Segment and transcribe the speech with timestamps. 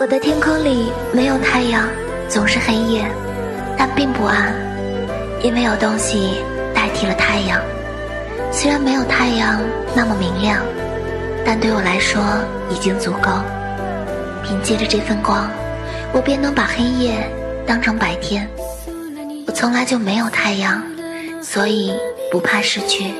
[0.00, 1.86] 我的天空里没有太阳
[2.26, 3.04] 总是黑夜
[3.76, 4.50] 但并不暗
[5.42, 6.42] 因为有东西
[6.74, 7.60] 代替了太阳。
[8.50, 9.60] 虽然没有太阳
[9.94, 10.64] 那么明亮
[11.44, 12.22] 但对我来说
[12.70, 13.30] 已经足够。
[14.42, 15.50] 凭借着这份光
[16.14, 17.30] 我便能把黑夜
[17.66, 18.48] 当成白天。
[19.46, 20.82] 我从来就没有太阳
[21.42, 21.92] 所以
[22.32, 23.12] 不怕失去。